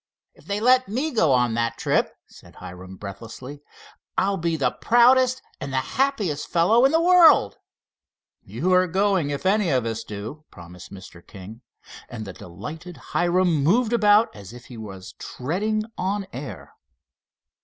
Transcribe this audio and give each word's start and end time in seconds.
"If 0.33 0.45
they 0.45 0.59
let 0.59 0.87
me 0.89 1.11
go 1.11 1.31
on 1.31 1.53
that 1.53 1.77
trip," 1.77 2.15
said 2.25 2.55
Hiram, 2.55 2.95
breathlessly, 2.97 3.61
"I'll 4.17 4.35
be 4.37 4.55
the 4.55 4.71
proudest 4.71 5.43
and 5.59 5.71
the 5.71 5.77
happiest 6.01 6.47
fellow 6.49 6.85
in 6.85 6.91
the 6.91 6.99
world." 6.99 7.59
"You 8.41 8.73
are 8.73 8.87
going, 8.87 9.29
if 9.29 9.45
any 9.45 9.69
of 9.69 9.85
us 9.85 10.03
do," 10.03 10.43
promised 10.49 10.91
Mr. 10.91 11.21
King, 11.27 11.61
and 12.09 12.25
the 12.25 12.33
delighted 12.33 12.97
Hiram 13.13 13.63
moved 13.63 13.93
about 13.93 14.35
as 14.35 14.53
if 14.53 14.65
he 14.65 14.75
was 14.77 15.13
treading 15.19 15.83
on 15.99 16.25
air. 16.33 16.73